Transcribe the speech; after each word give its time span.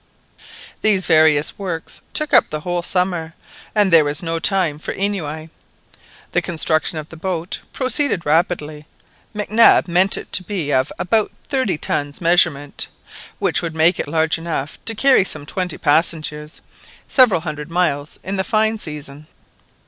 These 0.81 1.05
various 1.05 1.59
works 1.59 2.01
took 2.11 2.33
up 2.33 2.49
the 2.49 2.61
whole 2.61 2.81
summer, 2.81 3.35
and 3.75 3.93
there 3.93 4.03
was 4.03 4.23
no 4.23 4.39
time 4.39 4.79
for 4.79 4.93
ennui. 4.95 5.51
The 6.31 6.41
construction 6.41 6.97
of 6.97 7.09
the 7.09 7.15
boat 7.17 7.59
proceeded 7.71 8.25
rapidly. 8.25 8.87
Mac 9.35 9.51
Nab 9.51 9.87
meant 9.87 10.17
it 10.17 10.33
to 10.33 10.41
be 10.43 10.73
of 10.73 10.91
about 10.97 11.31
thirty 11.47 11.77
tons 11.77 12.19
measurement, 12.19 12.87
which 13.37 13.61
would 13.61 13.75
make 13.75 13.99
it 13.99 14.07
large 14.07 14.39
enough 14.39 14.79
to 14.85 14.95
carry 14.95 15.23
some 15.23 15.45
twenty 15.45 15.77
passengers 15.77 16.61
several 17.07 17.41
hundred 17.41 17.69
miles 17.69 18.17
in 18.23 18.37
the 18.37 18.43
fine 18.43 18.79
season. 18.79 19.27